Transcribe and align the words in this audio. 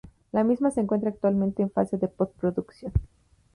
La 0.31 0.43
misma 0.43 0.71
se 0.71 0.81
encuentra 0.81 1.11
actualmente 1.11 1.61
en 1.61 1.69
fase 1.69 1.99
de 1.99 2.07
post-producción. 2.07 2.91